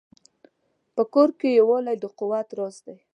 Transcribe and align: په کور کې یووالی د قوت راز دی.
په 0.95 1.03
کور 1.13 1.29
کې 1.39 1.49
یووالی 1.59 1.95
د 1.99 2.05
قوت 2.17 2.47
راز 2.57 2.75
دی. 2.85 2.97